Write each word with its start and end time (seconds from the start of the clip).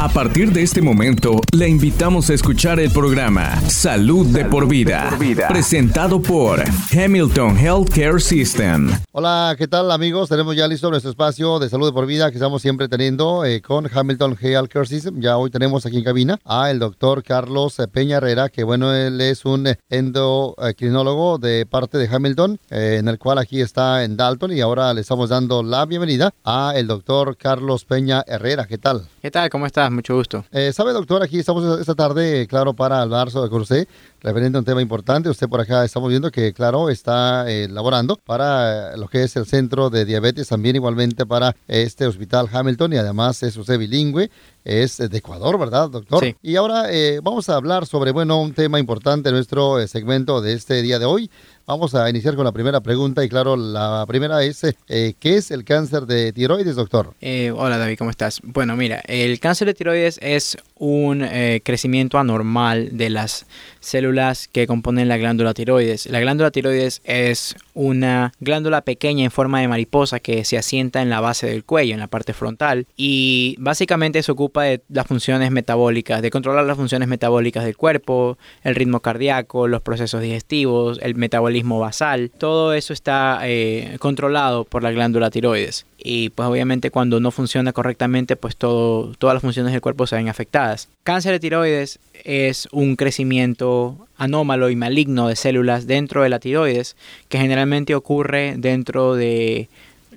A 0.00 0.08
partir 0.08 0.52
de 0.52 0.62
este 0.62 0.80
momento, 0.80 1.40
le 1.50 1.68
invitamos 1.68 2.30
a 2.30 2.34
escuchar 2.34 2.78
el 2.78 2.88
programa 2.92 3.60
Salud, 3.62 4.26
de, 4.28 4.44
por 4.44 4.68
vida, 4.68 5.10
presentado 5.48 6.22
por 6.22 6.62
Hamilton 6.92 7.58
Healthcare 7.58 8.20
System. 8.20 8.92
Hola, 9.10 9.56
¿qué 9.58 9.66
tal 9.66 9.90
amigos? 9.90 10.28
Tenemos 10.28 10.54
ya 10.54 10.68
listo 10.68 10.88
nuestro 10.88 11.10
espacio 11.10 11.58
de 11.58 11.68
salud 11.68 11.88
de 11.88 11.92
por 11.92 12.06
vida 12.06 12.30
que 12.30 12.36
estamos 12.36 12.62
siempre 12.62 12.86
teniendo 12.86 13.44
eh, 13.44 13.60
con 13.60 13.90
Hamilton 13.92 14.36
Healthcare 14.40 14.86
System. 14.86 15.20
Ya 15.20 15.36
hoy 15.36 15.50
tenemos 15.50 15.84
aquí 15.84 15.98
en 15.98 16.04
cabina 16.04 16.38
a 16.44 16.70
el 16.70 16.78
doctor 16.78 17.24
Carlos 17.24 17.76
Peña 17.90 18.18
Herrera, 18.18 18.50
que 18.50 18.62
bueno, 18.62 18.94
él 18.94 19.20
es 19.20 19.44
un 19.44 19.66
endocrinólogo 19.88 21.38
de 21.38 21.66
parte 21.66 21.98
de 21.98 22.06
Hamilton, 22.06 22.60
eh, 22.70 22.98
en 23.00 23.08
el 23.08 23.18
cual 23.18 23.38
aquí 23.38 23.60
está 23.60 24.04
en 24.04 24.16
Dalton 24.16 24.52
y 24.52 24.60
ahora 24.60 24.94
le 24.94 25.00
estamos 25.00 25.28
dando 25.28 25.64
la 25.64 25.86
bienvenida 25.86 26.32
a 26.44 26.74
el 26.76 26.86
doctor 26.86 27.36
Carlos 27.36 27.84
Peña 27.84 28.22
Herrera. 28.28 28.68
¿Qué 28.68 28.78
tal? 28.78 29.08
¿Qué 29.20 29.32
tal? 29.32 29.50
¿Cómo 29.50 29.66
estás? 29.66 29.87
Mucho 29.90 30.14
gusto. 30.14 30.44
Eh, 30.52 30.72
Sabe, 30.72 30.92
doctor, 30.92 31.22
aquí 31.22 31.38
estamos 31.38 31.80
esta 31.80 31.94
tarde, 31.94 32.46
claro, 32.46 32.74
para 32.74 33.00
hablar 33.02 33.30
sobre 33.30 33.50
con 33.50 33.62
usted, 33.62 33.86
referente 34.20 34.56
a 34.56 34.60
un 34.60 34.64
tema 34.64 34.82
importante. 34.82 35.28
Usted 35.28 35.48
por 35.48 35.60
acá 35.60 35.84
estamos 35.84 36.08
viendo 36.08 36.30
que, 36.30 36.52
claro, 36.52 36.90
está 36.90 37.50
eh, 37.50 37.68
laborando 37.68 38.16
para 38.16 38.96
lo 38.96 39.08
que 39.08 39.22
es 39.22 39.36
el 39.36 39.46
centro 39.46 39.90
de 39.90 40.04
diabetes, 40.04 40.48
también 40.48 40.76
igualmente 40.76 41.26
para 41.26 41.54
este 41.66 42.06
hospital 42.06 42.48
Hamilton 42.52 42.92
y 42.92 42.96
además 42.96 43.42
es 43.42 43.56
usted 43.56 43.78
bilingüe 43.78 44.30
es 44.68 44.98
de 44.98 45.16
Ecuador, 45.16 45.58
¿verdad, 45.58 45.88
doctor? 45.88 46.22
Sí. 46.22 46.36
Y 46.42 46.56
ahora 46.56 46.92
eh, 46.92 47.20
vamos 47.22 47.48
a 47.48 47.56
hablar 47.56 47.86
sobre, 47.86 48.12
bueno, 48.12 48.40
un 48.40 48.52
tema 48.52 48.78
importante 48.78 49.30
en 49.30 49.34
nuestro 49.34 49.80
eh, 49.80 49.88
segmento 49.88 50.42
de 50.42 50.52
este 50.52 50.82
día 50.82 50.98
de 50.98 51.06
hoy. 51.06 51.30
Vamos 51.66 51.94
a 51.94 52.08
iniciar 52.08 52.34
con 52.34 52.44
la 52.44 52.52
primera 52.52 52.80
pregunta 52.80 53.24
y 53.24 53.28
claro, 53.28 53.56
la 53.56 54.04
primera 54.06 54.42
es, 54.42 54.64
eh, 54.64 55.14
¿qué 55.18 55.36
es 55.36 55.50
el 55.50 55.64
cáncer 55.64 56.06
de 56.06 56.32
tiroides, 56.32 56.76
doctor? 56.76 57.14
Eh, 57.20 57.50
hola 57.50 57.78
David, 57.78 57.96
¿cómo 57.98 58.10
estás? 58.10 58.40
Bueno, 58.42 58.76
mira, 58.76 59.02
el 59.06 59.40
cáncer 59.40 59.68
de 59.68 59.74
tiroides 59.74 60.18
es 60.22 60.56
un 60.76 61.26
crecimiento 61.62 62.18
anormal 62.18 62.96
de 62.96 63.10
las 63.10 63.46
células 63.80 64.07
que 64.52 64.66
componen 64.66 65.08
la 65.08 65.16
glándula 65.16 65.54
tiroides. 65.54 66.06
La 66.06 66.20
glándula 66.20 66.50
tiroides 66.50 67.00
es 67.04 67.56
una 67.78 68.32
glándula 68.40 68.80
pequeña 68.80 69.24
en 69.24 69.30
forma 69.30 69.60
de 69.60 69.68
mariposa 69.68 70.18
que 70.18 70.44
se 70.44 70.58
asienta 70.58 71.00
en 71.00 71.10
la 71.10 71.20
base 71.20 71.46
del 71.46 71.64
cuello, 71.64 71.94
en 71.94 72.00
la 72.00 72.08
parte 72.08 72.32
frontal, 72.32 72.88
y 72.96 73.54
básicamente 73.60 74.20
se 74.24 74.32
ocupa 74.32 74.64
de 74.64 74.82
las 74.88 75.06
funciones 75.06 75.52
metabólicas, 75.52 76.20
de 76.20 76.30
controlar 76.30 76.64
las 76.64 76.76
funciones 76.76 77.08
metabólicas 77.08 77.64
del 77.64 77.76
cuerpo, 77.76 78.36
el 78.64 78.74
ritmo 78.74 78.98
cardíaco, 78.98 79.68
los 79.68 79.80
procesos 79.80 80.20
digestivos, 80.20 80.98
el 81.02 81.14
metabolismo 81.14 81.78
basal, 81.78 82.32
todo 82.36 82.74
eso 82.74 82.92
está 82.92 83.38
eh, 83.44 83.96
controlado 84.00 84.64
por 84.64 84.82
la 84.82 84.90
glándula 84.90 85.30
tiroides 85.30 85.86
y 85.98 86.30
pues 86.30 86.48
obviamente 86.48 86.90
cuando 86.90 87.20
no 87.20 87.30
funciona 87.30 87.72
correctamente 87.72 88.34
pues 88.36 88.56
todo, 88.56 89.12
todas 89.18 89.34
las 89.34 89.42
funciones 89.42 89.72
del 89.72 89.80
cuerpo 89.80 90.06
se 90.06 90.16
ven 90.16 90.28
afectadas. 90.28 90.88
Cáncer 91.04 91.32
de 91.32 91.40
tiroides 91.40 92.00
es 92.24 92.68
un 92.72 92.96
crecimiento 92.96 94.07
anómalo 94.18 94.68
y 94.68 94.76
maligno 94.76 95.28
de 95.28 95.36
células 95.36 95.86
dentro 95.86 96.22
de 96.22 96.28
la 96.28 96.40
tiroides 96.40 96.96
que 97.28 97.38
generalmente 97.38 97.94
ocurre 97.94 98.54
dentro 98.58 99.14
de 99.14 99.68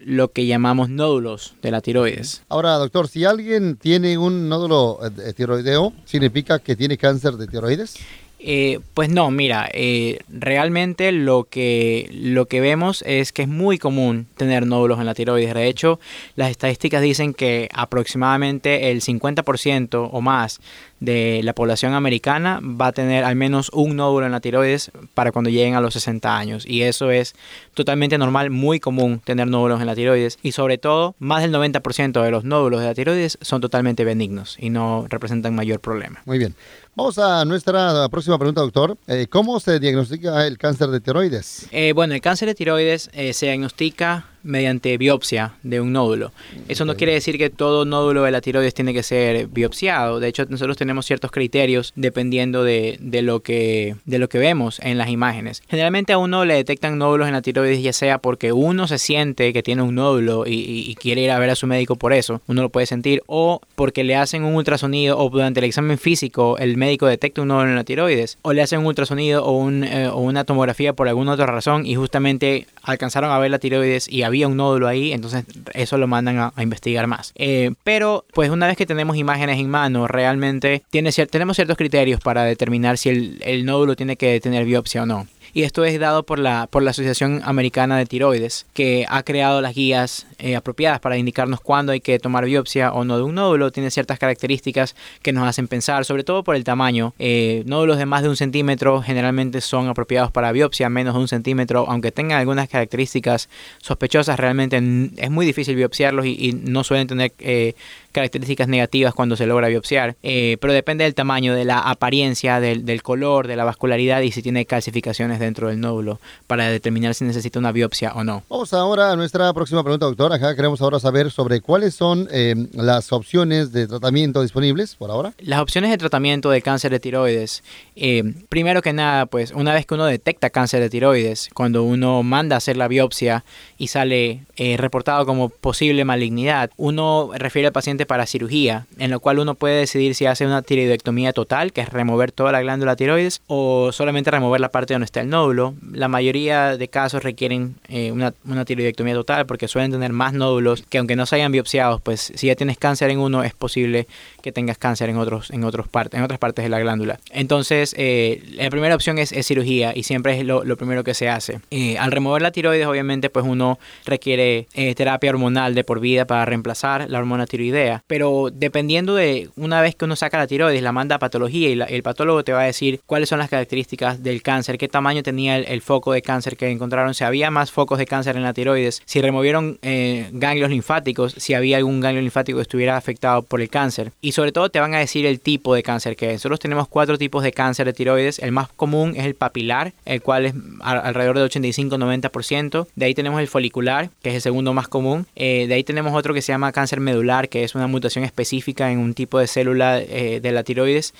lo 0.03 0.31
que 0.31 0.45
llamamos 0.45 0.89
nódulos 0.89 1.53
de 1.61 1.71
la 1.71 1.81
tiroides. 1.81 2.43
Ahora, 2.49 2.73
doctor, 2.73 3.08
si 3.08 3.23
alguien 3.23 3.77
tiene 3.77 4.17
un 4.17 4.49
nódulo 4.49 4.99
eh, 5.03 5.33
tiroideo, 5.33 5.93
¿significa 6.05 6.59
que 6.59 6.75
tiene 6.75 6.97
cáncer 6.97 7.33
de 7.33 7.47
tiroides? 7.47 7.97
Eh, 8.43 8.80
pues 8.95 9.09
no, 9.09 9.30
mira, 9.30 9.69
eh, 9.71 10.17
realmente 10.27 11.11
lo 11.11 11.43
que, 11.43 12.09
lo 12.11 12.47
que 12.47 12.59
vemos 12.59 13.03
es 13.05 13.31
que 13.31 13.43
es 13.43 13.47
muy 13.47 13.77
común 13.77 14.25
tener 14.36 14.65
nódulos 14.65 14.99
en 14.99 15.05
la 15.05 15.13
tiroides. 15.13 15.53
De 15.53 15.67
hecho, 15.67 15.99
las 16.36 16.49
estadísticas 16.49 17.03
dicen 17.03 17.36
que 17.36 17.69
aproximadamente 17.71 18.89
el 18.89 19.02
50% 19.02 20.09
o 20.11 20.21
más 20.21 20.59
de 21.02 21.41
la 21.44 21.53
población 21.53 21.94
americana 21.94 22.61
va 22.61 22.88
a 22.88 22.91
tener 22.94 23.25
al 23.25 23.35
menos 23.35 23.69
un 23.73 23.95
nódulo 23.95 24.27
en 24.27 24.31
la 24.31 24.39
tiroides 24.39 24.91
para 25.13 25.31
cuando 25.31 25.49
lleguen 25.49 25.75
a 25.75 25.81
los 25.81 25.95
60 25.95 26.38
años. 26.38 26.66
Y 26.66 26.83
eso 26.83 27.11
es 27.11 27.33
totalmente 27.73 28.17
normal, 28.17 28.52
muy 28.52 28.80
común 28.80 29.20
tener 29.20 29.48
nódulos 29.48 29.81
en 29.81 29.87
la 29.87 29.95
tiroides. 29.95 30.37
Y 30.43 30.53
sobre 30.53 30.77
todo, 30.77 31.15
más 31.20 31.42
del 31.42 31.52
90% 31.52 32.21
de 32.21 32.31
los 32.31 32.43
nódulos 32.43 32.80
de 32.80 32.86
la 32.86 32.93
tiroides 32.93 33.37
son 33.42 33.61
totalmente 33.61 34.05
benignos 34.05 34.55
y 34.59 34.70
no 34.70 35.08
representan 35.09 35.55
mayor 35.55 35.80
problema. 35.80 36.21
Muy 36.26 36.37
bien. 36.37 36.55
Vamos 36.95 37.17
a 37.17 37.45
nuestra 37.45 38.08
próxima 38.09 38.37
pregunta, 38.37 38.61
doctor. 38.61 38.97
Eh, 39.08 39.26
¿Cómo 39.30 39.59
se 39.59 39.80
diagnostica 39.80 40.45
el 40.45 40.58
cáncer 40.58 40.89
de 40.89 40.99
tiroides? 40.99 41.67
Eh, 41.71 41.93
bueno, 41.93 42.14
el 42.14 42.21
cáncer 42.21 42.47
de 42.47 42.53
tiroides 42.53 43.09
eh, 43.14 43.33
se 43.33 43.47
diagnostica 43.47 44.26
mediante 44.43 44.97
biopsia 44.97 45.53
de 45.63 45.81
un 45.81 45.93
nódulo. 45.93 46.31
Eso 46.67 46.85
no 46.85 46.95
quiere 46.95 47.13
decir 47.13 47.37
que 47.37 47.49
todo 47.49 47.85
nódulo 47.85 48.23
de 48.23 48.31
la 48.31 48.41
tiroides 48.41 48.73
tiene 48.73 48.93
que 48.93 49.03
ser 49.03 49.47
biopsiado. 49.47 50.19
De 50.19 50.27
hecho, 50.27 50.45
nosotros 50.49 50.77
tenemos 50.77 51.05
ciertos 51.05 51.31
criterios 51.31 51.93
dependiendo 51.95 52.63
de, 52.63 52.97
de, 52.99 53.21
lo, 53.21 53.41
que, 53.41 53.95
de 54.05 54.19
lo 54.19 54.29
que 54.29 54.39
vemos 54.39 54.79
en 54.79 54.97
las 54.97 55.09
imágenes. 55.09 55.61
Generalmente 55.67 56.13
a 56.13 56.17
uno 56.17 56.45
le 56.45 56.55
detectan 56.55 56.97
nódulos 56.97 57.27
en 57.27 57.33
la 57.33 57.41
tiroides 57.41 57.81
ya 57.81 57.93
sea 57.93 58.17
porque 58.17 58.52
uno 58.52 58.87
se 58.87 58.97
siente 58.97 59.53
que 59.53 59.63
tiene 59.63 59.81
un 59.81 59.95
nódulo 59.95 60.45
y, 60.45 60.53
y, 60.53 60.91
y 60.91 60.95
quiere 60.95 61.21
ir 61.21 61.31
a 61.31 61.39
ver 61.39 61.49
a 61.49 61.55
su 61.55 61.67
médico 61.67 61.95
por 61.95 62.13
eso, 62.13 62.41
uno 62.47 62.61
lo 62.61 62.69
puede 62.69 62.85
sentir, 62.85 63.23
o 63.27 63.61
porque 63.75 64.03
le 64.03 64.15
hacen 64.15 64.43
un 64.43 64.55
ultrasonido 64.55 65.17
o 65.17 65.29
durante 65.29 65.59
el 65.59 65.65
examen 65.65 65.97
físico 65.97 66.58
el 66.58 66.77
médico 66.77 67.08
detecta 67.08 67.41
un 67.41 67.49
nódulo 67.49 67.69
en 67.69 67.75
la 67.75 67.83
tiroides, 67.83 68.37
o 68.41 68.53
le 68.53 68.61
hacen 68.61 68.79
un 68.79 68.87
ultrasonido 68.87 69.45
o, 69.45 69.58
un, 69.58 69.83
eh, 69.83 70.08
o 70.08 70.19
una 70.19 70.43
tomografía 70.43 70.93
por 70.93 71.08
alguna 71.08 71.33
otra 71.33 71.45
razón 71.45 71.85
y 71.85 71.95
justamente 71.95 72.67
alcanzaron 72.83 73.31
a 73.31 73.39
ver 73.39 73.52
la 73.52 73.59
tiroides 73.59 74.08
y 74.09 74.23
había 74.31 74.47
un 74.47 74.58
nódulo 74.58 74.87
ahí, 74.87 75.11
entonces 75.11 75.45
eso 75.73 75.97
lo 75.97 76.08
mandan 76.08 76.39
a, 76.39 76.53
investigar 76.61 77.08
más. 77.08 77.33
Eh, 77.36 77.71
pero 77.83 78.25
pues 78.33 78.49
una 78.49 78.67
vez 78.67 78.77
que 78.77 78.86
tenemos 78.86 79.17
imágenes 79.17 79.59
en 79.59 79.69
mano, 79.69 80.08
realmente 80.08 80.83
tiene 80.89 81.11
cier 81.11 81.27
tenemos 81.27 81.55
ciertos 81.55 81.77
criterios 81.77 82.19
para 82.19 82.43
determinar 82.43 82.97
si 82.97 83.37
el 83.41 83.65
nódulo 83.65 83.95
tiene 83.95 84.15
que 84.17 84.39
tener 84.39 84.65
biopsia 84.65 85.03
o 85.03 85.05
no 85.05 85.27
y 85.54 85.64
esto 85.64 85.86
es 85.86 86.00
dado 86.00 86.23
por 86.23 86.39
la, 86.39 86.67
por 86.67 86.84
la 86.84 86.92
Asociación 86.92 87.42
Americana 87.44 87.98
de 87.98 88.06
Tiroides, 88.06 88.66
que 88.73 89.06
ha 89.10 89.23
creado 89.23 89.62
las 89.62 89.76
guías 89.76 90.28
eh, 90.39 90.56
apropiadas 90.56 91.00
para 91.00 91.17
indicarnos 91.17 91.62
cuándo 91.62 91.92
hay 91.92 92.02
que 92.02 92.20
tomar 92.20 92.45
biopsia 92.45 92.94
o 92.94 93.04
no 93.04 93.17
de 93.17 93.23
un 93.23 93.36
nódulo. 93.36 93.72
Tiene 93.72 93.92
ciertas 93.92 94.20
características 94.20 94.95
que 95.22 95.34
nos 95.34 95.48
hacen 95.48 95.67
pensar, 95.67 96.06
sobre 96.06 96.23
todo 96.23 96.44
por 96.44 96.56
el 96.56 96.64
tamaño. 96.64 97.14
Eh, 97.20 97.64
nódulos 97.66 97.98
de 97.98 98.06
más 98.06 98.23
de 98.23 98.30
un 98.30 98.36
centímetro 98.36 99.02
generalmente 99.02 99.62
son 99.62 99.88
apropiados 99.88 100.32
para 100.32 100.52
biopsia, 100.52 100.89
menos 100.89 101.14
de 101.14 101.20
un 101.20 101.28
centímetro, 101.28 101.86
aunque 101.88 102.12
tengan 102.12 102.39
algunas 102.39 102.70
características 102.70 103.50
sospechosas, 103.80 104.39
realmente 104.39 104.78
es 105.18 105.32
muy 105.32 105.45
difícil 105.45 105.76
biopsiarlos 105.76 106.26
y, 106.26 106.50
y 106.50 106.54
no 106.54 106.83
suelen 106.83 107.08
tener 107.08 107.33
eh, 107.39 107.73
características 108.11 108.67
negativas 108.67 109.14
cuando 109.14 109.36
se 109.36 109.45
logra 109.45 109.67
biopsiar, 109.67 110.16
eh, 110.23 110.58
pero 110.60 110.73
depende 110.73 111.04
del 111.04 111.16
tamaño, 111.16 111.55
de 111.55 111.66
la 111.66 111.80
apariencia, 111.80 112.60
del, 112.60 112.86
del, 112.86 113.02
color, 113.02 113.48
de 113.48 113.55
la 113.55 113.64
vascularidad 113.64 114.22
y 114.22 114.32
si 114.32 114.42
tiene 114.42 114.66
calcificaciones 114.66 115.39
dentro 115.39 115.70
del 115.70 115.80
nódulo 115.80 116.20
para 116.48 116.67
determinar 116.67 117.16
si 117.16 117.23
necesita 117.23 117.60
una 117.60 117.71
biopsia 117.71 118.14
o 118.14 118.23
no. 118.23 118.44
Vamos 118.50 118.73
ahora 118.73 119.11
a 119.11 119.16
nuestra 119.16 119.52
próxima 119.54 119.83
pregunta, 119.83 120.05
doctor. 120.05 120.33
Acá 120.33 120.55
queremos 120.55 120.82
ahora 120.82 121.00
saber 121.00 121.32
sobre 121.32 121.61
cuáles 121.61 121.95
son 121.95 122.27
eh, 122.32 122.55
las 122.73 123.11
opciones 123.11 123.71
de 123.71 123.88
tratamiento 123.88 124.42
disponibles 124.42 124.95
por 124.95 125.10
ahora. 125.11 125.33
Las 125.39 125.61
opciones 125.61 125.92
de 125.92 125.98
tratamiento 125.98 126.50
de 126.50 126.61
cáncer 126.61 126.92
de 126.92 127.00
tiroides, 127.00 127.64
eh, 127.95 128.33
primero 128.50 128.81
que 128.81 128.94
nada, 128.94 129.25
pues 129.25 129.51
una 129.51 129.74
vez 129.74 129.86
que 129.86 129.94
uno 129.94 130.06
detecta 130.06 130.50
cáncer 130.50 130.81
de 130.81 130.89
tiroides, 130.89 131.50
cuando 131.54 131.83
uno 131.83 132.24
manda 132.24 132.56
a 132.56 132.57
hacer 132.57 132.77
la 132.77 132.88
biopsia 132.88 133.44
y 133.77 133.88
sale 133.88 134.42
reportado 134.77 135.25
como 135.25 135.50
posible 135.50 136.06
malignidad, 136.06 136.69
uno 136.77 137.31
refiere 137.33 137.68
al 137.68 137.74
paciente 137.74 138.00
para 138.06 138.25
cirugía, 138.25 138.88
en 138.98 139.12
lo 139.12 139.19
cual 139.19 139.39
uno 139.39 139.56
puede 139.56 139.80
decidir 139.80 140.16
si 140.16 140.25
hace 140.25 140.45
una 140.45 140.62
tiroidectomía 140.62 141.34
total, 141.34 141.74
que 141.74 141.81
es 141.81 141.89
remover 141.89 142.31
toda 142.31 142.51
la 142.51 142.62
glándula 142.62 142.95
tiroides, 142.95 143.42
o 143.48 143.92
solamente 143.92 144.31
remover 144.31 144.62
la 144.62 144.69
parte 144.69 144.94
donde 144.94 145.06
está 145.06 145.22
el 145.22 145.30
nódulo. 145.30 145.74
La 145.92 146.07
mayoría 146.07 146.78
de 146.78 146.88
casos 146.88 147.24
requieren 147.24 147.75
eh, 147.89 148.12
una, 148.12 148.34
tiroidectomía 148.66 149.13
total 149.13 149.45
porque 149.45 149.68
suelen 149.68 149.92
tener 149.92 150.13
más 150.13 150.34
nódulos 150.34 150.84
que 150.88 150.98
aunque 150.98 151.16
no 151.16 151.25
se 151.25 151.36
hayan 151.36 151.51
biopsiados, 151.51 152.01
pues 152.01 152.31
si 152.36 152.48
ya 152.48 152.56
tienes 152.56 152.78
cáncer 152.78 153.10
en 153.10 153.19
uno, 153.19 153.44
es 153.44 153.54
posible 153.54 154.07
que 154.42 154.51
tengas 154.51 154.78
cáncer 154.78 155.10
en, 155.10 155.18
otros, 155.18 155.51
en, 155.51 155.63
otros 155.63 155.88
part 155.88 156.13
en 156.13 156.24
otras 156.24 156.39
partes 156.39 156.63
de 156.63 156.69
la 156.69 156.80
glándula. 156.80 157.19
Entonces, 157.31 157.95
eh, 157.97 158.44
la 158.54 158.69
primera 158.69 158.95
opción 158.95 159.18
es, 159.18 159.33
cirugía 159.42 159.94
y 159.95 160.04
siempre 160.04 160.38
es 160.38 160.45
lo, 160.45 160.63
lo 160.63 160.77
primero 160.77 161.04
que 161.04 161.13
se 161.13 161.27
hace. 161.27 161.59
Eh, 161.71 161.97
al 161.97 162.12
remover 162.12 162.42
la 162.42 162.51
tiroides, 162.51 162.86
obviamente, 162.86 163.30
pues 163.30 163.45
uno 163.45 163.80
requiere 164.06 164.68
terapia 164.95 165.31
hormonal 165.31 165.75
de 165.75 165.83
por 165.83 166.00
vida 166.00 166.25
para 166.25 166.45
reemplazar 166.45 167.09
la 167.09 167.19
hormona 167.19 167.45
tiroidea 167.45 167.90
pero 168.07 168.49
dependiendo 168.51 169.15
de 169.15 169.49
una 169.55 169.81
vez 169.81 169.95
que 169.95 170.05
uno 170.05 170.15
saca 170.15 170.38
la 170.38 170.47
tiroides, 170.47 170.81
la 170.81 170.91
manda 170.91 171.15
a 171.15 171.19
patología 171.19 171.69
y 171.69 171.79
el 171.93 172.03
patólogo 172.03 172.43
te 172.43 172.53
va 172.53 172.61
a 172.61 172.65
decir 172.65 173.01
cuáles 173.05 173.29
son 173.29 173.39
las 173.39 173.49
características 173.49 174.23
del 174.23 174.41
cáncer, 174.41 174.77
qué 174.77 174.88
tamaño 174.88 175.23
tenía 175.23 175.57
el, 175.57 175.65
el, 175.65 175.81
foco 175.81 176.13
de 176.13 176.21
cáncer 176.21 176.57
que 176.57 176.69
encontraron, 176.69 177.13
si 177.13 177.23
había 177.23 177.51
más 177.51 177.71
focos 177.71 177.97
de 177.97 178.05
cáncer 178.05 178.35
en 178.35 178.43
la 178.43 178.53
tiroides, 178.53 179.01
si 179.05 179.21
removieron 179.21 179.79
eh, 179.81 180.29
ganglios 180.31 180.69
linfáticos, 180.69 181.33
si 181.38 181.53
había 181.53 181.77
algún 181.77 181.99
ganglio 181.99 182.21
linfático 182.21 182.57
que 182.57 182.63
estuviera 182.63 182.97
afectado 182.97 183.41
por 183.41 183.61
el 183.61 183.69
cáncer. 183.69 184.11
Y 184.21 184.31
sobre 184.31 184.51
todo 184.51 184.69
te 184.69 184.79
van 184.79 184.94
a 184.94 184.99
decir 184.99 185.25
el 185.25 185.39
tipo 185.39 185.73
de 185.75 185.83
cáncer 185.83 186.15
que 186.15 186.27
es. 186.27 186.33
Nosotros 186.35 186.59
tenemos 186.59 186.87
cuatro 186.87 187.17
tipos 187.17 187.44
de 187.44 187.51
cáncer 187.51 187.85
de 187.85 187.94
tiroides. 187.94 188.39
El 188.39 188.51
más 188.51 188.69
común 188.69 189.13
es 189.15 189.25
el 189.25 189.35
papilar, 189.35 189.94
el 190.05 190.21
cual 190.21 190.45
es 190.45 190.53
alrededor 190.81 191.37
del 191.37 191.49
85-90%. 191.49 192.87
De 192.95 193.05
ahí 193.05 193.13
tenemos 193.13 193.39
el 193.39 193.47
folicular, 193.47 194.09
que 194.21 194.29
es 194.29 194.35
el 194.35 194.41
segundo 194.41 194.73
más 194.73 194.87
común. 194.87 195.27
Eh, 195.35 195.65
de 195.67 195.73
ahí 195.73 195.83
tenemos 195.83 196.13
otro 196.13 196.33
que 196.33 196.41
se 196.41 196.51
llama 196.51 196.71
cáncer 196.71 196.99
medular, 196.99 197.49
que 197.49 197.63
es 197.63 197.75
una 197.75 197.81
una 197.81 197.88
mutación 197.88 198.24
específica 198.24 198.92
en 198.92 199.00
un 199.00 199.13
tipo 199.13 199.39
de 199.39 199.48
célula 199.48 200.00
de 200.00 200.51
la 200.51 200.63
tiroides 200.63 201.13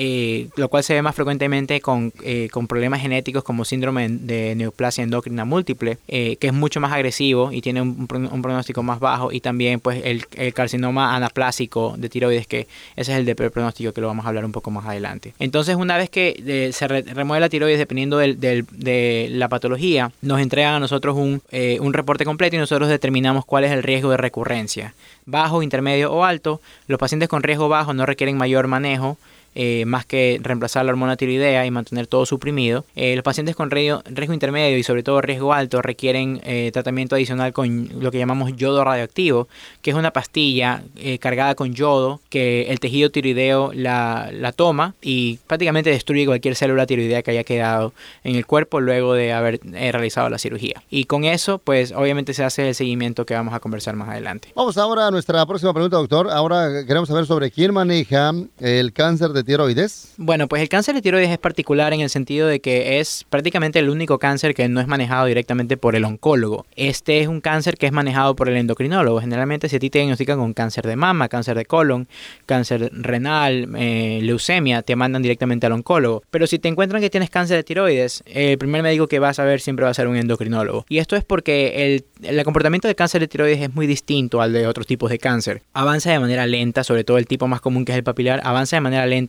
eh, 0.00 0.46
lo 0.54 0.68
cual 0.68 0.84
se 0.84 0.94
ve 0.94 1.02
más 1.02 1.16
frecuentemente 1.16 1.80
con, 1.80 2.12
eh, 2.22 2.48
con, 2.52 2.68
problemas 2.68 3.00
genéticos 3.00 3.42
como 3.42 3.64
síndrome 3.64 4.08
de 4.08 4.54
neoplasia 4.54 5.02
endocrina 5.02 5.44
múltiple, 5.44 5.98
eh, 6.06 6.36
que 6.36 6.46
es 6.46 6.52
mucho 6.52 6.78
más 6.78 6.92
agresivo 6.92 7.50
y 7.50 7.62
tiene 7.62 7.82
un, 7.82 8.06
pronóstico 8.06 8.84
más 8.84 9.00
bajo, 9.00 9.32
y 9.32 9.40
también 9.40 9.80
pues 9.80 10.00
el, 10.04 10.24
carcinoma 10.54 11.16
anaplásico 11.16 11.96
de 11.98 12.08
tiroides, 12.08 12.46
que 12.46 12.68
ese 12.94 13.12
es 13.12 13.18
el 13.18 13.24
de 13.24 13.34
pronóstico 13.34 13.92
que 13.92 14.00
lo 14.00 14.06
vamos 14.06 14.24
a 14.24 14.28
hablar 14.28 14.44
un 14.44 14.52
poco 14.52 14.70
más 14.70 14.86
adelante. 14.86 15.34
Entonces, 15.40 15.74
una 15.74 15.96
vez 15.96 16.10
que 16.10 16.70
se 16.72 16.86
remueve 16.86 17.40
la 17.40 17.48
tiroides, 17.48 17.80
dependiendo 17.80 18.18
del, 18.18 18.38
de 18.38 19.28
la 19.32 19.48
patología, 19.48 20.12
nos 20.22 20.40
entregan 20.40 20.74
a 20.74 20.78
nosotros 20.78 21.16
un, 21.16 21.42
un 21.80 21.92
reporte 21.92 22.24
completo 22.24 22.54
y 22.54 22.60
nosotros 22.60 22.88
determinamos 22.88 23.44
cuál 23.44 23.64
es 23.64 23.72
el 23.72 23.82
riesgo 23.82 24.12
de 24.12 24.16
recurrencia. 24.16 24.94
Bajo, 25.26 25.64
intermedio 25.64 26.12
o 26.12 26.24
alto. 26.24 26.60
Los 26.86 27.00
pacientes 27.00 27.28
con 27.28 27.42
riesgo 27.42 27.68
bajo 27.68 27.94
no 27.94 28.06
requieren 28.06 28.36
mayor 28.36 28.68
manejo 28.68 29.18
eh, 29.60 29.84
más 29.86 30.06
que 30.06 30.38
reemplazar 30.40 30.84
la 30.84 30.92
hormona 30.92 31.16
tiroidea 31.16 31.66
y 31.66 31.70
mantener 31.72 32.06
todo 32.06 32.24
suprimido. 32.26 32.84
Eh, 32.94 33.16
los 33.16 33.24
pacientes 33.24 33.56
con 33.56 33.72
riesgo, 33.72 34.04
intermedio 34.32 34.78
y 34.78 34.84
sobre 34.84 35.02
todo 35.02 35.20
riesgo 35.20 35.52
alto 35.52 35.82
requieren 35.82 36.40
eh, 36.44 36.70
tratamiento 36.72 37.16
adicional 37.16 37.52
con 37.52 37.88
lo 37.98 38.12
que 38.12 38.18
llamamos 38.18 38.54
yodo 38.54 38.84
radioactivo, 38.84 39.48
que 39.82 39.90
es 39.90 39.96
una 39.96 40.12
pastilla 40.12 40.84
cargada 41.18 41.56
con 41.56 41.74
yodo 41.74 42.20
que 42.28 42.70
el 42.70 42.78
tejido 42.78 43.10
tiroideo 43.10 43.72
la, 43.74 44.30
la, 44.32 44.52
toma 44.52 44.94
y 45.02 45.40
prácticamente 45.48 45.90
destruye 45.90 46.24
cualquier 46.24 46.54
célula 46.54 46.86
tiroidea 46.86 47.24
que 47.24 47.32
haya 47.32 47.42
quedado 47.42 47.92
en 48.22 48.36
el 48.36 48.46
cuerpo 48.46 48.80
luego 48.80 49.14
de 49.14 49.32
haber 49.32 49.58
realizado 49.64 50.30
la 50.30 50.38
cirugía. 50.38 50.84
Y 50.88 51.06
con 51.06 51.24
eso, 51.24 51.58
pues 51.58 51.90
obviamente 51.90 52.32
se 52.32 52.44
hace 52.44 52.68
el 52.68 52.76
seguimiento 52.76 53.26
que 53.26 53.34
vamos 53.34 53.54
a 53.54 53.58
conversar 53.58 53.96
más 53.96 54.08
adelante. 54.08 54.52
Vamos 54.54 54.78
ahora 54.78 55.08
a 55.08 55.10
nuestra 55.10 55.44
próxima 55.46 55.72
pregunta, 55.72 55.96
doctor. 55.96 56.30
Ahora 56.30 56.84
queremos 56.86 57.08
saber 57.08 57.26
sobre 57.26 57.50
quién 57.50 57.74
maneja 57.74 58.32
el 58.60 58.92
cáncer 58.92 59.30
de 59.30 59.47
tiroides? 59.48 60.12
Bueno, 60.18 60.46
pues 60.46 60.60
el 60.60 60.68
cáncer 60.68 60.94
de 60.94 61.00
tiroides 61.00 61.30
es 61.30 61.38
particular 61.38 61.94
en 61.94 62.00
el 62.00 62.10
sentido 62.10 62.46
de 62.46 62.60
que 62.60 63.00
es 63.00 63.24
prácticamente 63.30 63.78
el 63.78 63.88
único 63.88 64.18
cáncer 64.18 64.54
que 64.54 64.68
no 64.68 64.78
es 64.80 64.86
manejado 64.86 65.24
directamente 65.24 65.78
por 65.78 65.96
el 65.96 66.04
oncólogo. 66.04 66.66
Este 66.76 67.20
es 67.20 67.28
un 67.28 67.40
cáncer 67.40 67.76
que 67.78 67.86
es 67.86 67.92
manejado 67.92 68.36
por 68.36 68.50
el 68.50 68.56
endocrinólogo. 68.56 69.20
Generalmente 69.20 69.68
si 69.68 69.76
a 69.76 69.78
ti 69.78 69.88
te 69.88 70.00
diagnostican 70.00 70.38
con 70.38 70.52
cáncer 70.52 70.86
de 70.86 70.96
mama, 70.96 71.28
cáncer 71.28 71.56
de 71.56 71.64
colon, 71.64 72.08
cáncer 72.44 72.90
renal, 72.92 73.68
eh, 73.76 74.20
leucemia, 74.22 74.82
te 74.82 74.94
mandan 74.96 75.22
directamente 75.22 75.66
al 75.66 75.72
oncólogo. 75.72 76.22
Pero 76.30 76.46
si 76.46 76.58
te 76.58 76.68
encuentran 76.68 77.00
que 77.00 77.08
tienes 77.08 77.30
cáncer 77.30 77.56
de 77.56 77.64
tiroides, 77.64 78.22
el 78.26 78.58
primer 78.58 78.82
médico 78.82 79.08
que 79.08 79.18
vas 79.18 79.38
a 79.38 79.44
ver 79.44 79.62
siempre 79.62 79.84
va 79.84 79.90
a 79.90 79.94
ser 79.94 80.08
un 80.08 80.16
endocrinólogo. 80.16 80.84
Y 80.90 80.98
esto 80.98 81.16
es 81.16 81.24
porque 81.24 81.86
el, 81.86 82.04
el 82.22 82.44
comportamiento 82.44 82.86
del 82.86 82.96
cáncer 82.96 83.22
de 83.22 83.28
tiroides 83.28 83.62
es 83.62 83.74
muy 83.74 83.86
distinto 83.86 84.42
al 84.42 84.52
de 84.52 84.66
otros 84.66 84.86
tipos 84.86 85.10
de 85.10 85.18
cáncer. 85.18 85.62
Avanza 85.72 86.12
de 86.12 86.18
manera 86.18 86.46
lenta, 86.46 86.84
sobre 86.84 87.04
todo 87.04 87.16
el 87.16 87.26
tipo 87.26 87.48
más 87.48 87.62
común 87.62 87.86
que 87.86 87.92
es 87.92 87.98
el 87.98 88.04
papilar, 88.04 88.42
avanza 88.44 88.76
de 88.76 88.82
manera 88.82 89.06
lenta 89.06 89.27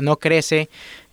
no, 0.00 0.18
crece 0.18 0.68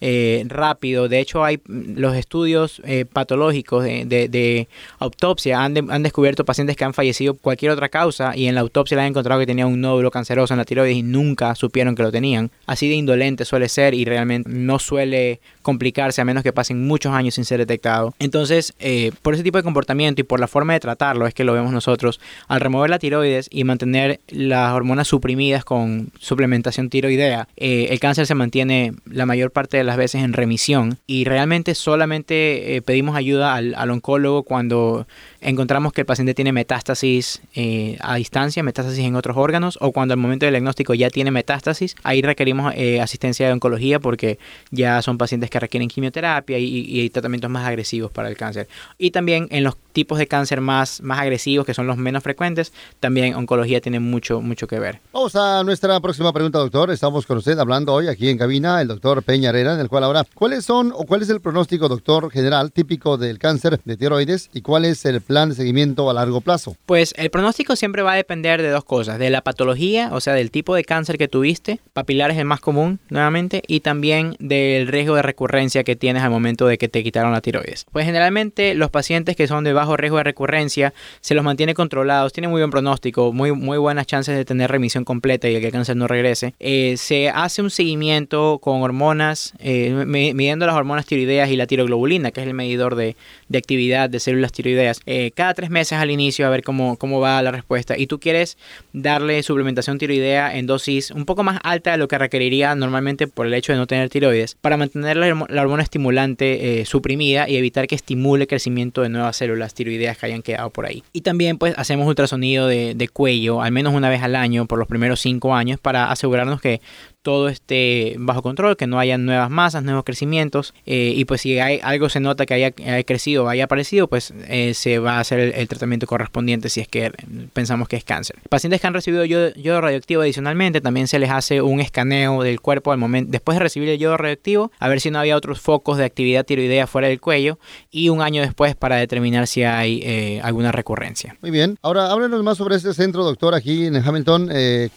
eh, 0.05 0.43
rápido. 0.49 1.07
De 1.07 1.21
hecho, 1.21 1.45
hay 1.45 1.61
mm, 1.65 1.97
los 1.97 2.13
estudios 2.17 2.81
eh, 2.83 3.05
patológicos 3.05 3.85
de, 3.85 4.67
autopsia 4.99 5.63
han, 5.63 5.89
han, 5.89 6.03
descubierto 6.03 6.43
pacientes 6.43 6.75
que 6.75 6.83
han 6.83 6.93
fallecido 6.93 7.35
por 7.35 7.41
cualquier 7.41 7.71
otra 7.71 7.87
causa 7.87 8.35
y 8.35 8.47
en 8.47 8.55
la 8.55 8.61
autopsia 8.61 8.97
le 8.97 9.03
han 9.03 9.07
encontrado 9.07 9.39
que 9.39 9.45
tenía 9.45 9.65
un 9.65 9.79
nódulo 9.79 10.11
canceroso 10.11 10.53
en 10.53 10.57
la 10.57 10.65
tiroides 10.65 10.97
y 10.97 11.03
nunca 11.03 11.55
supieron 11.55 11.95
que 11.95 12.03
lo 12.03 12.11
tenían. 12.11 12.51
Así 12.65 12.89
de 12.89 12.95
indolente 12.95 13.45
suele 13.45 13.69
ser 13.69 13.93
y 13.93 14.03
realmente 14.03 14.49
no 14.49 14.77
suele 14.77 15.39
complicarse 15.61 16.19
a 16.19 16.25
menos 16.25 16.43
que 16.43 16.51
pasen 16.51 16.85
muchos 16.85 17.13
años 17.13 17.35
sin 17.35 17.45
ser 17.45 17.59
detectado. 17.59 18.13
Entonces, 18.19 18.73
eh, 18.79 19.13
por 19.21 19.35
ese 19.35 19.43
tipo 19.43 19.57
de 19.57 19.63
comportamiento 19.63 20.19
y 20.19 20.25
por 20.25 20.41
la 20.41 20.49
forma 20.49 20.73
de 20.73 20.81
tratarlo 20.81 21.27
es 21.27 21.33
que 21.33 21.45
lo 21.45 21.53
vemos 21.53 21.71
nosotros. 21.71 22.19
Al 22.49 22.59
remover 22.59 22.89
la 22.89 22.99
tiroides 22.99 23.47
y 23.49 23.63
mantener 23.63 24.19
las 24.27 24.73
hormonas 24.73 25.07
suprimidas 25.07 25.63
con 25.63 26.09
suplementación 26.19 26.89
tiroidea, 26.89 27.47
el 27.55 27.99
cáncer 28.01 28.27
se 28.27 28.35
mantiene 28.35 28.91
la 29.05 29.25
mayor 29.25 29.51
parte 29.51 29.77
de 29.77 29.85
las 29.85 29.92
veces 29.97 30.23
en 30.23 30.33
remisión 30.33 30.97
y 31.07 31.25
realmente 31.25 31.75
solamente 31.75 32.75
eh, 32.75 32.81
pedimos 32.81 33.15
ayuda 33.15 33.55
al, 33.55 33.75
al, 33.75 33.91
oncólogo 33.91 34.43
cuando 34.43 35.07
encontramos 35.41 35.93
que 35.93 36.01
el 36.01 36.05
paciente 36.05 36.33
tiene 36.33 36.51
metástasis 36.51 37.41
eh, 37.55 37.97
a 38.01 38.15
distancia, 38.15 38.63
metástasis 38.63 39.05
en 39.05 39.15
otros 39.15 39.37
órganos 39.37 39.77
o 39.81 39.91
cuando 39.91 40.13
al 40.13 40.19
momento 40.19 40.45
del 40.45 40.53
diagnóstico 40.53 40.93
ya 40.93 41.09
tiene 41.09 41.31
metástasis, 41.31 41.95
ahí 42.03 42.21
requerimos 42.21 42.73
eh, 42.75 43.01
asistencia 43.01 43.47
de 43.47 43.53
oncología 43.53 43.99
porque 43.99 44.39
ya 44.71 45.01
son 45.01 45.17
pacientes 45.17 45.49
que 45.49 45.59
requieren 45.59 45.89
quimioterapia 45.89 46.57
y, 46.57 46.65
y, 46.65 47.09
tratamientos 47.09 47.49
más 47.49 47.65
agresivos 47.67 48.11
para 48.11 48.29
el 48.29 48.37
cáncer. 48.37 48.67
Y 48.97 49.11
también 49.11 49.47
en 49.51 49.63
los 49.63 49.75
tipos 49.93 50.17
de 50.17 50.27
cáncer 50.27 50.59
más, 50.59 51.01
más 51.01 51.19
agresivos, 51.19 51.65
que 51.65 51.73
son 51.73 51.87
los 51.87 51.97
menos 51.97 52.23
frecuentes, 52.23 52.73
también 52.99 53.35
oncología 53.35 53.79
tiene 53.79 53.99
mucho, 53.99 54.41
mucho 54.41 54.67
que 54.67 54.79
ver. 54.79 54.99
Vamos 55.13 55.35
a 55.35 55.63
nuestra 55.63 55.99
próxima 55.99 56.33
pregunta, 56.33 56.59
doctor. 56.59 56.91
Estamos 56.91 57.25
con 57.25 57.37
usted 57.37 57.57
hablando 57.57 57.93
hoy 57.93 58.07
aquí 58.07 58.29
en 58.29 58.37
cabina, 58.37 58.81
el 58.81 58.87
doctor 58.87 59.23
Peña 59.23 59.49
Herrera, 59.49 59.72
en 59.73 59.79
el 59.79 59.89
cual 59.89 60.03
ahora, 60.03 60.25
¿cuáles 60.33 60.65
son 60.65 60.91
o 60.95 61.05
cuál 61.05 61.21
es 61.21 61.29
el 61.29 61.41
pronóstico, 61.41 61.87
doctor 61.87 62.31
general, 62.31 62.71
típico 62.71 63.17
del 63.17 63.39
cáncer 63.39 63.79
de 63.83 63.97
tiroides 63.97 64.49
y 64.53 64.61
cuál 64.61 64.85
es 64.85 65.05
el 65.05 65.21
plan 65.21 65.49
de 65.49 65.55
seguimiento 65.55 66.09
a 66.09 66.13
largo 66.13 66.41
plazo? 66.41 66.75
Pues 66.85 67.13
el 67.17 67.29
pronóstico 67.29 67.75
siempre 67.75 68.01
va 68.01 68.13
a 68.13 68.15
depender 68.15 68.61
de 68.61 68.69
dos 68.69 68.83
cosas, 68.83 69.19
de 69.19 69.29
la 69.29 69.41
patología, 69.41 70.09
o 70.13 70.21
sea, 70.21 70.33
del 70.33 70.51
tipo 70.51 70.75
de 70.75 70.83
cáncer 70.83 71.17
que 71.17 71.27
tuviste, 71.27 71.79
papilar 71.93 72.31
es 72.31 72.37
el 72.37 72.45
más 72.45 72.59
común, 72.59 72.99
nuevamente, 73.09 73.63
y 73.67 73.81
también 73.81 74.35
del 74.39 74.87
riesgo 74.87 75.15
de 75.15 75.21
recurrencia 75.21 75.83
que 75.83 75.95
tienes 75.95 76.23
al 76.23 76.29
momento 76.29 76.67
de 76.67 76.77
que 76.77 76.87
te 76.87 77.03
quitaron 77.03 77.31
la 77.31 77.41
tiroides. 77.41 77.85
Pues 77.91 78.05
generalmente 78.05 78.75
los 78.75 78.89
pacientes 78.89 79.35
que 79.35 79.47
son 79.47 79.63
de 79.63 79.73
bajo 79.73 79.97
riesgo 79.97 80.17
de 80.17 80.23
recurrencia 80.23 80.93
se 81.21 81.35
los 81.35 81.43
mantiene 81.43 81.73
controlados, 81.73 82.33
tienen 82.33 82.51
muy 82.51 82.61
buen 82.61 82.71
pronóstico, 82.71 83.31
muy, 83.33 83.51
muy 83.51 83.77
buenas 83.77 84.07
chances 84.07 84.35
de 84.35 84.45
tener 84.45 84.71
remisión 84.71 85.03
completa 85.03 85.49
y 85.49 85.59
que 85.59 85.67
el 85.67 85.71
cáncer 85.71 85.95
no 85.95 86.07
regrese. 86.07 86.53
Eh, 86.59 86.95
se 86.97 87.29
hace 87.29 87.61
un 87.61 87.69
seguimiento 87.69 88.59
con 88.61 88.81
hormonas, 88.81 89.53
eh, 89.63 89.91
midiendo 90.05 90.65
las 90.65 90.75
hormonas 90.75 91.05
tiroideas 91.05 91.49
y 91.49 91.55
la 91.55 91.65
tiroglobulina, 91.67 92.31
que 92.31 92.41
es 92.41 92.47
el 92.47 92.53
medidor 92.53 92.95
de, 92.95 93.15
de 93.47 93.57
actividad 93.57 94.09
de 94.09 94.19
células 94.19 94.51
tiroideas. 94.51 94.99
Eh, 95.05 95.31
cada 95.33 95.53
tres 95.53 95.69
meses 95.69 95.97
al 95.97 96.11
inicio 96.11 96.45
a 96.45 96.49
ver 96.49 96.63
cómo, 96.63 96.97
cómo 96.97 97.19
va 97.19 97.41
la 97.41 97.51
respuesta. 97.51 97.97
Y 97.97 98.07
tú 98.07 98.19
quieres 98.19 98.57
darle 98.91 99.41
suplementación 99.43 99.97
tiroidea 99.97 100.55
en 100.55 100.67
dosis 100.67 101.11
un 101.11 101.25
poco 101.25 101.43
más 101.43 101.59
alta 101.63 101.91
de 101.91 101.97
lo 101.97 102.07
que 102.07 102.17
requeriría 102.17 102.75
normalmente 102.75 103.27
por 103.27 103.47
el 103.47 103.53
hecho 103.53 103.71
de 103.71 103.77
no 103.77 103.87
tener 103.87 104.09
tiroides, 104.09 104.55
para 104.55 104.77
mantener 104.77 105.17
la, 105.17 105.61
hormona 105.61 105.83
estimulante 105.83 106.81
eh, 106.81 106.85
suprimida 106.85 107.47
y 107.47 107.55
evitar 107.55 107.87
que 107.87 107.95
estimule 107.95 108.43
el 108.43 108.47
crecimiento 108.47 109.01
de 109.01 109.09
nuevas 109.09 109.37
células 109.37 109.73
tiroideas 109.73 110.17
que 110.17 110.25
hayan 110.25 110.41
quedado 110.41 110.69
por 110.69 110.85
ahí. 110.85 111.03
Y 111.13 111.21
también 111.21 111.57
pues 111.57 111.73
hacemos 111.77 112.07
ultrasonido 112.07 112.67
de, 112.67 112.95
de 112.95 113.07
cuello 113.07 113.61
al 113.61 113.71
menos 113.71 113.93
una 113.93 114.09
vez 114.09 114.21
al 114.21 114.35
año 114.35 114.65
por 114.65 114.79
los 114.79 114.87
primeros 114.87 115.19
cinco 115.19 115.55
años 115.55 115.79
para 115.79 116.11
asegurarnos 116.11 116.61
que 116.61 116.81
todo 117.23 117.47
esté 117.47 118.15
bajo 118.19 118.41
control, 118.43 118.77
que 118.77 118.85
no 118.85 118.99
haya 118.99 119.17
nuevas 119.17 119.49
masas, 119.49 119.83
nuevos 119.83 120.03
crecimientos 120.03 120.73
eh, 120.85 121.13
y 121.15 121.25
pues 121.25 121.41
si 121.41 121.57
hay, 121.57 121.79
algo 121.81 122.09
se 122.09 122.19
nota 122.19 122.45
que 122.45 122.53
haya, 122.53 122.71
crecido 123.03 123.45
o 123.45 123.47
haya 123.47 123.63
aparecido, 123.63 124.07
pues 124.07 124.33
eh, 124.47 124.73
se 124.73 124.99
va 124.99 125.17
a 125.17 125.19
hacer 125.21 125.39
el, 125.39 125.67
tratamiento 125.67 126.05
correspondiente 126.05 126.69
si 126.69 126.81
es 126.81 126.87
que 126.87 127.11
pensamos 127.53 127.87
que 127.87 127.95
es 127.95 128.03
cáncer. 128.03 128.35
Pacientes 128.49 128.81
que 128.81 128.87
han 128.87 128.93
recibido 128.93 129.23
yodo, 129.25 129.81
radioactivo 129.81 130.21
adicionalmente, 130.21 130.81
también 130.81 131.07
se 131.07 131.17
les 131.17 131.29
hace 131.29 131.61
un 131.61 131.79
escaneo 131.79 132.43
del 132.43 132.59
cuerpo 132.59 132.91
al 132.91 132.97
momento, 132.97 133.31
después 133.31 133.55
de 133.57 133.63
recibir 133.63 133.89
el 133.89 133.97
yodo 133.97 134.17
radioactivo, 134.17 134.71
a 134.79 134.89
ver 134.89 134.99
si 134.99 135.09
no 135.09 135.19
había 135.19 135.37
otros 135.37 135.61
focos 135.61 135.97
de 135.97 136.03
actividad 136.03 136.45
tiroidea 136.45 136.87
fuera 136.87 137.07
del 137.07 137.21
cuello 137.21 137.57
y 137.89 138.09
un 138.09 138.21
año 138.21 138.41
después 138.41 138.75
para 138.75 138.97
determinar 138.97 139.47
si 139.47 139.63
hay 139.63 140.01
eh, 140.03 140.41
alguna 140.43 140.73
recurrencia. 140.73 141.37
Muy 141.41 141.51
bien, 141.51 141.77
ahora 141.81 142.11
háblenos 142.11 142.43
más 142.43 142.57
sobre 142.57 142.75
este 142.75 142.93
centro, 142.93 143.23
doctor, 143.23 143.55
aquí 143.55 143.85
en 143.85 143.95
Hamilton, 143.95 144.49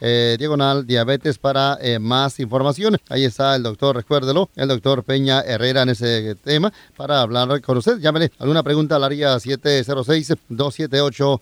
eh, 0.01 0.35
diagonal 0.37 0.85
diabetes 0.85 1.37
para 1.37 1.77
eh, 1.81 1.99
más 1.99 2.37
información. 2.39 2.97
Ahí 3.09 3.23
está 3.25 3.55
el 3.55 3.63
doctor, 3.63 3.95
recuérdelo, 3.95 4.49
el 4.55 4.67
doctor 4.67 5.03
Peña 5.03 5.41
Herrera 5.41 5.81
en 5.83 5.89
ese 5.89 6.35
tema 6.35 6.73
para 6.95 7.21
hablar 7.21 7.61
con 7.61 7.77
usted. 7.77 7.99
Llámele 7.99 8.31
alguna 8.37 8.63
pregunta 8.63 8.97
al 8.97 9.03
área 9.03 9.35
706-278 9.35 11.41